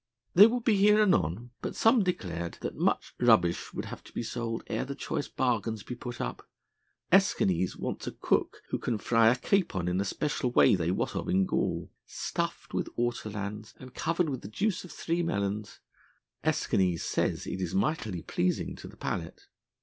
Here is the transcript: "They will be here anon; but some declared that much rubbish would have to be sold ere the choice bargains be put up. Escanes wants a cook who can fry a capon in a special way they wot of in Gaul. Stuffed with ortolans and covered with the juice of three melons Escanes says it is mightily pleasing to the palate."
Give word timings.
"They 0.33 0.47
will 0.47 0.61
be 0.61 0.77
here 0.77 0.99
anon; 0.99 1.51
but 1.61 1.75
some 1.75 2.03
declared 2.03 2.57
that 2.61 2.75
much 2.75 3.13
rubbish 3.19 3.71
would 3.71 3.85
have 3.85 4.03
to 4.05 4.11
be 4.13 4.23
sold 4.23 4.63
ere 4.65 4.83
the 4.83 4.95
choice 4.95 5.27
bargains 5.27 5.83
be 5.83 5.93
put 5.93 6.19
up. 6.19 6.49
Escanes 7.11 7.77
wants 7.77 8.07
a 8.07 8.11
cook 8.11 8.63
who 8.69 8.79
can 8.79 8.97
fry 8.97 9.27
a 9.27 9.35
capon 9.35 9.87
in 9.87 10.01
a 10.01 10.03
special 10.03 10.49
way 10.53 10.73
they 10.73 10.89
wot 10.89 11.15
of 11.15 11.29
in 11.29 11.45
Gaul. 11.45 11.91
Stuffed 12.07 12.73
with 12.73 12.89
ortolans 12.97 13.75
and 13.79 13.93
covered 13.93 14.29
with 14.29 14.41
the 14.41 14.47
juice 14.47 14.83
of 14.83 14.91
three 14.91 15.21
melons 15.21 15.81
Escanes 16.43 17.03
says 17.03 17.45
it 17.45 17.61
is 17.61 17.75
mightily 17.75 18.23
pleasing 18.23 18.75
to 18.77 18.87
the 18.87 18.97
palate." 18.97 19.45